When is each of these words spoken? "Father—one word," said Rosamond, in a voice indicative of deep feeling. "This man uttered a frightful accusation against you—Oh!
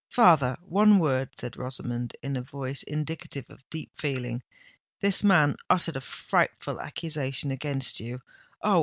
"Father—one 0.09 0.97
word," 0.97 1.29
said 1.37 1.55
Rosamond, 1.57 2.17
in 2.23 2.35
a 2.35 2.41
voice 2.41 2.81
indicative 2.81 3.47
of 3.51 3.61
deep 3.69 3.91
feeling. 3.95 4.41
"This 4.99 5.23
man 5.23 5.57
uttered 5.69 5.95
a 5.95 6.01
frightful 6.01 6.81
accusation 6.81 7.51
against 7.51 7.99
you—Oh! 7.99 8.79